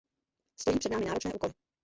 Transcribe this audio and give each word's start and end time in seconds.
Stojí 0.61 0.79
před 0.79 0.89
námi 0.91 1.05
náročné 1.05 1.33
úkoly. 1.33 1.53